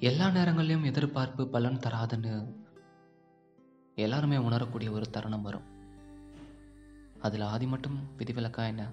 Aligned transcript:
எல்லா 0.00 0.26
நேரங்கள்லையும் 0.26 0.84
எதிர்பார்ப்பு 0.84 1.48
பலன் 1.48 1.78
தராதுன்னு 1.78 2.56
எல்லாருமே 3.94 4.36
உணரக்கூடிய 4.36 4.90
ஒரு 4.90 5.10
தருணம் 5.10 5.42
வரும். 5.42 5.62
அதில் 7.20 7.40
ஆதி 7.40 7.66
மட்டும் 7.66 7.98
விதிவிலக்கா 8.18 8.66
என்ன? 8.66 8.90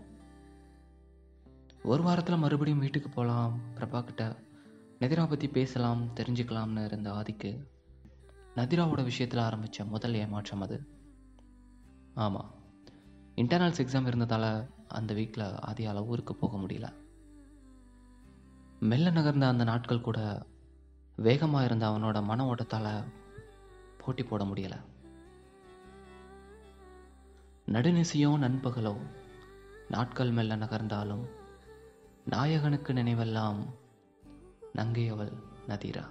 ஒரு 1.84 2.04
வாரத்தில் 2.04 2.38
மறுபடியும் 2.38 2.80
வீட்டுக்கு 2.80 3.10
போகலாம் 3.10 3.60
பிரபா 3.76 4.04
கிட்ட 4.04 4.36
நதிரா 5.00 5.30
பற்றி 5.30 5.48
பேசலாம் 5.48 6.08
தெரிஞ்சுக்கலாம்னு 6.16 6.86
இருந்த 6.86 7.12
ஆதிக்கு 7.12 7.68
நதிராவோட 8.56 9.04
விஷயத்தில் 9.04 9.40
ஆரம்பித்த 9.40 9.86
முதல் 9.86 10.14
ஏமாற்றம் 10.14 10.62
அது. 10.62 10.88
ஆமாம் 12.14 12.54
இன்டர்னல்ஸ் 13.36 13.82
எக்ஸாம் 13.84 14.08
இருந்ததால் 14.08 14.70
அந்த 14.88 15.14
வீக்கில் 15.14 15.60
ஆதியால் 15.68 16.06
ஊருக்கு 16.06 16.36
போக 16.36 16.58
முடியல. 16.58 16.94
மெல்ல 18.80 19.10
நகர்ந்த 19.10 19.48
அந்த 19.48 19.64
நாட்கள் 19.64 20.02
கூட 20.02 20.46
வேகமாக 21.16 21.66
இருந்த 21.66 21.90
அவனோட 21.90 22.24
மன 22.24 22.54
ஓட்டத்தால் 22.54 23.04
போட்டி 23.98 24.24
போட 24.24 24.44
முடியலை. 24.44 24.78
நடுநிசையோ 27.68 28.32
நண்பகலோ 28.38 28.98
நாட்கள் 29.90 30.32
மெல்ல 30.32 30.56
நகர்ந்தாலும் 30.56 31.26
நாயகனுக்கு 32.30 32.94
நினைவெல்லாம் 32.94 33.66
நங்கையவள் 34.76 35.34
நதீரா. 35.68 36.06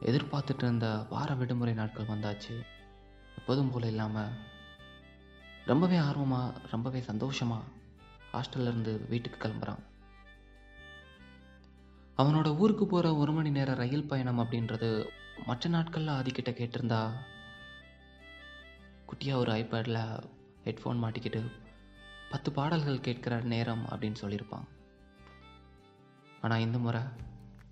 எதிர்பார்த்துட்டு 0.00 0.64
இருந்த 0.64 1.06
வார 1.10 1.34
விடுமுறை 1.34 1.74
நாட்கள் 1.74 2.06
வந்தாச்சு. 2.06 2.62
எப்போதும் 3.38 3.70
போல 3.70 3.86
இல்லாமல் 3.86 4.32
ரொம்பவே 5.64 5.96
ஆர்வமாக 5.96 6.60
ரொம்பவே 6.70 7.00
சந்தோஷமாக 7.00 7.62
ஹாஸ்டல்லேருந்து 8.32 9.08
வீட்டுக்கு 9.08 9.48
கிளம்புறான். 9.48 9.82
அவனோட 12.22 12.56
ஊருக்கு 12.56 12.86
போகிற 12.86 13.14
ஒரு 13.14 13.32
மணி 13.32 13.50
நேர 13.50 13.74
ரயில் 13.74 14.06
பயணம் 14.06 14.38
அப்படின்றது 14.38 15.08
மற்ற 15.46 15.68
நாட்களில் 15.68 16.08
ஆதிக்கிட்ட 16.08 16.50
கேட்டிருந்தா? 16.50 17.10
குட்டியாக 19.08 19.34
ஒரு 19.34 19.52
ஐபேடில் 19.52 20.24
ஹெட்ஃபோன் 20.64 21.02
மாட்டிக்கிட்டு 21.04 21.52
பத்து 22.30 22.52
பாடல்கள் 22.52 23.00
கேட்கிற 23.00 23.40
நேரம் 23.40 23.86
அப்படின்னு 23.86 24.14
சொல்லியிருப்பான். 24.20 24.66
ஆனால் 26.40 26.60
இந்த 26.60 26.78
முறை 26.78 27.00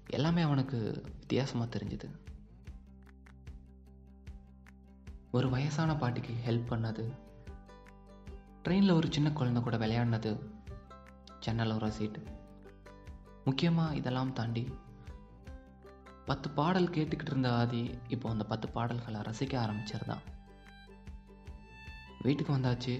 எல்லாமே 0.06 0.42
அவனுக்கு 0.42 1.02
வித்தியாசமாக 1.04 1.78
தெரிஞ்சுது. 1.78 2.08
ஒரு 5.32 5.50
வயசான 5.50 5.96
பாட்டிக்கு 5.96 6.34
ஹெல்ப் 6.46 6.70
பண்ணது. 6.70 7.04
ட்ரெயினில் 8.64 8.92
ஒரு 8.92 9.08
சின்ன 9.12 9.32
குழந்தை 9.32 9.62
கூட 9.62 9.76
விளையாடினது. 9.76 10.40
ஜன்னல் 11.40 11.72
ஒரு 11.72 11.92
சீட்டு 11.92 12.44
முக்கியமாக 13.46 13.96
இதெல்லாம் 14.00 14.32
தாண்டி 14.38 14.64
பத்து 16.28 16.48
பாடல் 16.50 16.94
கேட்டுக்கிட்டு 16.94 17.32
இருந்த 17.32 17.50
ஆதி 17.58 17.82
இப்போ 18.14 18.26
அந்த 18.30 18.44
பத்து 18.52 18.66
பாடல்களை 18.68 19.20
ரசிக்க 19.28 19.54
ஆரம்பிச்சிருந்தான் 19.64 20.24
வீட்டுக்கு 22.24 22.50
வந்தாச்சு. 22.56 22.94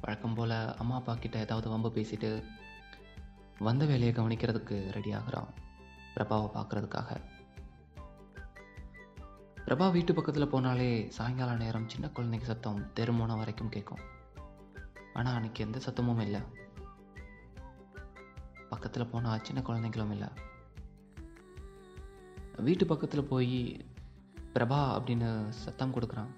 வழக்கம் 0.00 0.34
போல் 0.34 0.54
அம்மா 0.80 0.94
அப்பா 0.94 1.12
கிட்ட 1.14 1.36
ஏதாவது 1.38 1.68
வம்பு 1.70 1.90
பேசிட்டு 1.94 2.30
வந்த 3.58 3.82
வேலையை 3.90 4.12
கவனிக்கிறதுக்கு 4.14 4.76
ரெடி 4.96 5.12
ஆகுறான் 5.18 5.48
பிரபாவை 6.16 6.48
பார்க்குறதுக்காக. 6.56 7.10
பிரபா 9.66 9.86
வீட்டு 9.96 10.14
பக்கத்தில் 10.14 10.52
போனாலே 10.54 10.90
சாயங்கால 11.16 11.56
நேரம் 11.62 11.88
சின்ன 11.94 12.10
குழந்தைங்க 12.16 12.48
சத்தம் 12.50 12.82
தெருமோன 12.96 13.38
வரைக்கும் 13.40 13.74
கேட்கும் 13.76 14.04
ஆனால் 15.14 15.34
அன்னைக்கு 15.34 15.64
எந்த 15.66 15.80
சத்தமும் 15.86 16.22
இல்லை. 16.26 16.42
பக்கத்தில் 18.76 19.10
போனால் 19.10 19.44
சின்ன 19.44 19.60
குழந்தைங்களும் 19.60 20.10
இல்லை. 20.10 20.28
வீட்டு 22.56 22.86
பக்கத்தில் 22.86 23.30
போய் 23.30 23.54
பிரபா 24.54 24.80
அப்படின்னு 24.96 25.28
சத்தம் 25.48 25.94
கொடுக்குறான். 25.94 26.32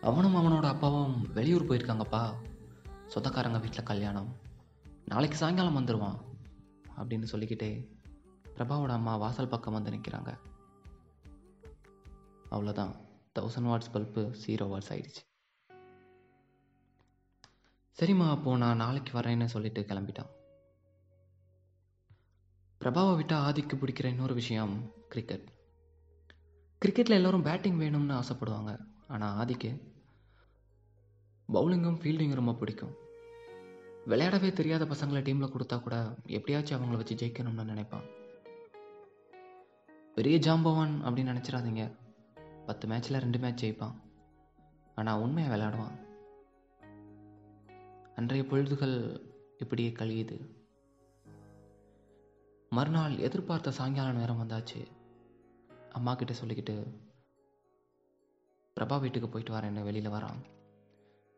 அவனும் 0.00 0.36
அவனோட 0.36 0.66
அப்பாவும் 0.66 1.32
வெளியூர் 1.32 1.66
போயிருக்காங்கப்பா. 1.66 2.22
சொந்தக்காரங்க 3.06 3.58
வீட்டில் 3.58 3.88
கல்யாணம். 3.90 4.30
நாளைக்கு 5.04 5.36
சாயங்காலம் 5.36 5.76
வந்துடுவான் 5.76 6.18
அப்படின்னு 6.96 7.22
சொல்லிக்கிட்டே 7.22 7.70
பிரபாவோட 8.56 8.88
அம்மா 8.88 9.16
வாசல் 9.16 9.48
பக்கம் 9.48 9.72
வந்து 9.72 9.90
நிற்கிறாங்க 9.90 10.38
அவ்வளோதான் 12.50 12.94
thousand 13.38 13.70
watts 13.70 13.92
bulb 13.92 14.22
zero 14.46 14.66
watts 14.72 14.92
ஆயிடுச்சு. 14.94 15.22
சரிம்மா 17.98 18.30
அப்போது 18.30 18.58
நான் 18.58 18.76
நாளைக்கு 18.76 19.18
வரேன்னு 19.18 19.44
சொல்லிட்டு 19.44 19.80
கிளம்பிட்டான். 19.80 20.30
பிரபாவை 22.80 23.16
விட்டால் 23.16 23.52
ஆதிக்கு 23.52 23.74
பிடிக்கிற 23.82 24.04
இன்னொரு 24.04 24.34
விஷயம் 24.34 24.92
கிரிக்கெட் 25.08 25.46
கிரிக்கெட்டில் 26.82 27.18
எல்லோரும் 27.18 27.42
பேட்டிங் 27.42 27.80
வேணும்னு 27.80 28.22
ஆசைப்படுவாங்க. 28.22 28.86
ஆனால் 29.08 29.44
ஆதிக்கு 29.44 29.70
பவுலிங்கும் 31.52 32.00
ஃபீல்டிங்கும் 32.00 32.40
ரொம்ப 32.40 32.52
பிடிக்கும். 32.52 32.94
விளையாடவே 34.04 34.52
தெரியாத 34.52 34.84
பசங்களை 34.84 35.22
டீமில் 35.28 35.52
கொடுத்தா 35.54 35.82
கூட 35.82 35.96
எப்படியாச்சும் 36.26 36.78
அவங்கள 36.78 36.96
வச்சு 36.96 37.14
ஜெயிக்கணும்னு 37.14 37.64
நினைப்பான். 37.64 38.06
பெரிய 40.14 40.38
ஜாம்பவான் 40.38 40.94
அப்படின்னு 41.06 41.34
நினச்சிடாதீங்க. 41.34 41.84
பத்து 42.66 42.88
மேட்ச்சில் 42.88 43.22
ரெண்டு 43.26 43.38
மேட்ச் 43.38 43.64
ஜெயிப்பான். 43.64 43.96
ஆனால் 44.94 45.20
உண்மையாக 45.20 45.56
விளையாடுவான். 45.56 46.03
அன்றைய 48.18 48.42
பொழுதுகள் 48.50 48.96
இப்படியே 49.58 49.90
கழியுது. 49.90 50.36
மறுநாள் 52.72 53.14
எதிர்பார்த்த 53.18 53.72
சாயங்கால 53.78 54.12
நேரம் 54.12 54.42
வந்தாச்சு. 54.42 54.80
அம்மா 55.92 56.12
கிட்ட 56.14 56.34
சொல்லிக்கிட்டு 56.40 56.76
பிரபா 58.76 58.96
வீட்டுக்கு 59.00 59.28
போயிட்டு 59.28 59.54
வரேன் 59.54 59.70
என்ன 59.72 59.82
வெளியில் 59.82 60.14
வரான். 60.14 60.40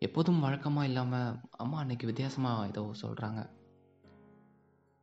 எப்போதும் 0.03 0.43
வழக்கமாக 0.45 0.89
இல்லாமல் 0.89 1.37
அம்மா 1.63 1.79
அன்னைக்கு 1.79 2.07
வித்தியாசமாக 2.07 2.67
ஏதோ 2.67 2.83
சொல்கிறாங்க 3.03 3.43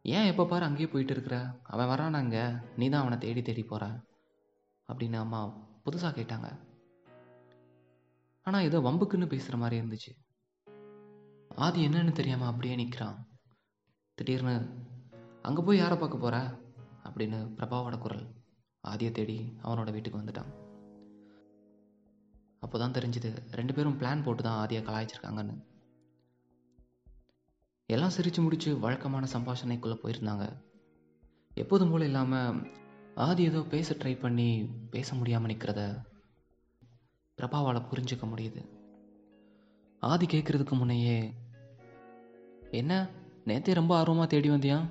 ஏன் 0.05 0.29
எப்போ 0.29 0.43
பாரு 0.45 0.63
அங்கேயே 0.65 0.87
போயிட்டு 0.89 1.13
இருக்கிற? 1.13 1.35
அவன் 1.73 1.89
வரானாங்க 1.91 2.37
நீ 2.77 2.85
தான் 2.89 3.01
அவனை 3.01 3.17
தேடி 3.17 3.41
தேடி 3.41 3.63
போகிற 3.63 3.85
அப்படின்னு 4.89 5.17
அம்மா 5.25 5.39
புதுசாக 5.85 6.11
கேட்டாங்க. 6.17 6.47
ஆனால் 8.47 8.65
ஏதோ 8.69 8.79
வம்புக்குன்னு 8.79 9.31
பேசுகிற 9.33 9.57
மாதிரி 9.57 9.79
இருந்துச்சு. 9.81 10.11
ஆதி 11.57 11.87
என்னன்னு 11.87 12.11
தெரியாமல் 12.11 12.47
அப்படியே 12.47 12.75
நிற்கிறான் 12.75 13.17
திடீர்னு 14.17 14.53
அங்கே 15.41 15.61
போய் 15.61 15.77
யாரை 15.77 15.97
பார்க்க 15.97 16.17
போகிற 16.17 16.37
அப்படின்னு 17.05 17.39
பிரபாவோட 17.57 17.97
குரல். 17.99 18.23
ஆதியை 18.83 19.11
தேடி 19.11 19.57
அவனோட 19.61 19.91
வீட்டுக்கு 19.91 20.21
வந்துட்டான். 20.21 20.51
அப்போ 22.59 22.77
தான் 22.77 22.91
தெரிஞ்சுது 22.91 23.31
ரெண்டு 23.51 23.73
பேரும் 23.73 23.99
பிளான் 23.99 24.23
போட்டு 24.23 24.43
தான் 24.43 24.67
ஆதியை 24.67 24.81
கலாய்ச்சிருக்காங்கன்னு. 24.83 25.55
எல்லாம் 27.85 28.09
சிரித்து 28.09 28.41
முடித்து 28.41 28.79
வழக்கமான 28.79 29.27
சம்பாஷணைக்குள்ளே 29.33 29.97
போயிருந்தாங்க. 30.03 30.45
எப்போதும் 31.51 31.89
போல் 31.89 32.01
இல்லாமல் 32.01 32.61
ஆதி 33.15 33.43
ஏதோ 33.43 33.61
பேச 33.61 33.95
ட்ரை 33.95 34.19
பண்ணி 34.19 34.65
பேச 34.89 35.15
முடியாமல் 35.15 35.51
நிற்கிறத 35.53 36.03
பிரபாவால் 37.37 37.87
புரிஞ்சுக்க 37.91 38.25
முடியுது. 38.33 38.61
ஆதி 39.99 40.25
கேட்குறதுக்கு 40.25 40.75
முன்னையே 40.77 41.33
என்ன? 42.73 43.07
நேற்றே 43.45 43.73
ரொம்ப 43.73 43.97
ஆர்வமாக 43.97 44.27
தேடி 44.27 44.49
வந்தியா? 44.49 44.89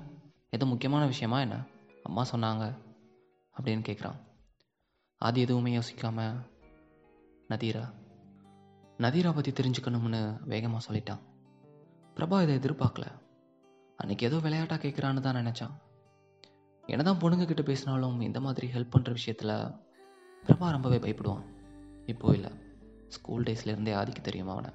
ஏதோ 0.49 0.65
முக்கியமான 0.65 1.05
விஷயமா 1.05 1.39
என்ன? 1.39 1.63
அம்மா 2.03 2.25
சொன்னாங்க. 2.31 2.77
அப்படின்னு 3.59 3.83
கேட்குறான் 3.83 4.15
ஆதி 5.17 5.41
எதுவுமே 5.41 5.77
யோசிக்காம 5.77 6.35
நதீரா. 7.49 7.93
நதீரா 8.97 9.33
பற்றி 9.33 9.51
தெரிஞ்சுக்கணும்னு 9.51 10.39
வேகமாக 10.43 10.93
சொல்லிட்டான். 10.93 11.19
பிரபா 12.15 12.41
இதை 12.41 12.55
எதிர்பார்க்கல. 12.55 13.03
அன்னைக்கு 13.97 14.25
ஏதோ 14.25 14.37
விளையாட்டாக 14.37 14.87
கேட்குறான்னு 14.87 15.19
தான் 15.19 15.35
நினச்சான். 15.35 15.73
என்னதான் 16.87 17.19
பொண்ணுங்க 17.19 17.45
கிட்ட 17.45 17.61
பேசினாலும் 17.61 18.21
இந்த 18.21 18.39
மாதிரி 18.39 18.67
ஹெல்ப் 18.67 18.93
பண்ணுற 18.97 19.11
விஷயத்தில் 19.11 19.73
பிரபா 20.47 20.71
ரொம்பவே 20.71 20.97
பயப்படுவான். 20.97 21.43
இப்போ 22.05 22.33
இல்லை. 22.33 22.51
ஸ்கூல் 23.07 23.43
டேஸ்லேருந்தே 23.43 23.93
ஆதிக்கு 23.93 24.21
தெரியும் 24.21 24.47
அவனை. 24.47 24.69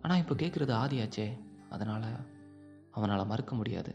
ஆனால் 0.00 0.18
இப்போ 0.18 0.34
கேட்குறது 0.34 0.76
ஆதியாச்சே. 0.76 1.47
அதனால் 1.68 2.10
அவனால் 2.90 3.26
மறுக்க 3.26 3.54
முடியாது. 3.54 3.94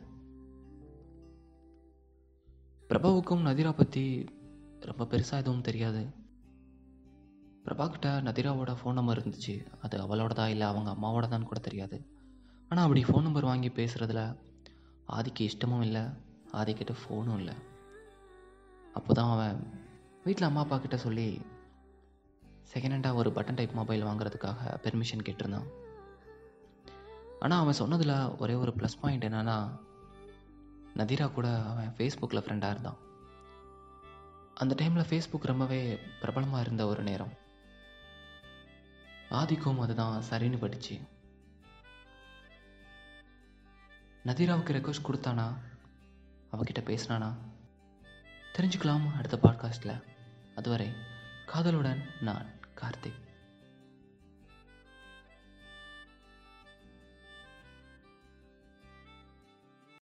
பிரபாவுக்கும் 2.90 3.46
நதிரா 3.46 3.72
பற்றி 3.72 4.26
ரொம்ப 4.80 5.04
பெருசாக 5.04 5.42
எதுவும் 5.44 5.62
தெரியாது. 5.62 6.08
பிரபாக்கிட்ட 7.66 8.08
நதிராவோட 8.28 8.76
ஃபோன் 8.80 8.94
நம்பர் 8.94 9.20
இருந்துச்சு. 9.20 9.66
அது 9.82 9.98
அவளோடதா 9.98 10.48
இல்லை 10.48 10.68
அவங்க 10.68 10.92
அம்மாவோட 10.92 11.28
தான் 11.28 11.44
கூட 11.44 11.60
தெரியாது. 11.60 12.08
ஆனால் 12.70 12.84
அப்படி 12.84 13.04
ஃபோன் 13.04 13.22
நம்பர் 13.22 13.44
வாங்கி 13.44 13.68
பேசுகிறதுல 13.68 14.38
ஆதிக்கு 15.08 15.40
இஷ்டமும் 15.40 15.82
இல்லை 15.82 16.02
ஆதிக்கிட்ட 16.54 16.96
ஃபோனும் 17.04 17.38
இல்லை. 17.38 17.54
அப்போ 18.94 19.14
தான் 19.14 19.32
அவன் 19.32 19.82
வீட்டில் 20.24 20.48
அம்மா 20.48 20.60
அப்பா 20.60 20.78
கிட்ட 20.78 20.98
சொல்லி 20.98 21.42
செகண்ட் 22.74 22.94
ஹேண்டாக 22.96 23.14
ஒரு 23.14 23.30
பட்டன் 23.30 23.56
டைப் 23.56 23.72
மொபைல் 23.72 24.04
வாங்குறதுக்காக 24.04 24.78
பெர்மிஷன் 24.84 25.26
கேட்டிருந்தான். 25.26 25.68
ஆனால் 27.44 27.60
அவன் 27.60 27.74
சொன்னதில் 27.74 28.36
ஒரே 28.38 28.54
ஒரு 28.54 28.74
ப்ளஸ் 28.78 29.00
பாயிண்ட் 29.02 29.26
என்னன்னா 29.26 29.80
நதிரா 30.96 31.32
கூட 31.32 31.64
அவன் 31.64 31.94
ஃபேஸ்புக்கில் 31.98 32.44
ஃப்ரெண்டாக 32.44 32.70
இருந்தான். 32.70 32.98
அந்த 34.56 34.76
டைமில் 34.76 35.08
ஃபேஸ்புக் 35.10 35.46
ரொம்பவே 35.46 36.00
பிரபலமாக 36.20 36.62
இருந்த 36.62 36.86
ஒரு 36.86 37.04
நேரம். 37.04 37.34
ஆதிக்கும் 39.30 39.80
அதுதான் 39.80 40.24
சரின்னு 40.30 40.62
பட்டுச்சு 40.62 41.08
நதிராவுக்கு 44.26 44.72
ரெக்வஸ்ட் 44.72 45.08
கொடுத்தானா? 45.08 45.54
அவகிட்ட 46.52 46.80
பேசினானா? 46.80 47.36
தெரிஞ்சுக்கலாம் 48.58 49.16
அடுத்த 49.16 49.40
பாட்காஸ்ட்டில் 49.44 50.04
அதுவரை 50.56 50.94
காதலுடன் 51.46 52.10
நான் 52.22 52.46
கார்த்திக். 52.76 53.33